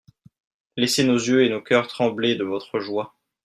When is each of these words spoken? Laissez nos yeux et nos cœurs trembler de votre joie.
Laissez 0.77 1.03
nos 1.03 1.13
yeux 1.13 1.45
et 1.45 1.49
nos 1.49 1.61
cœurs 1.61 1.85
trembler 1.87 2.33
de 2.33 2.43
votre 2.43 2.79
joie. 2.79 3.13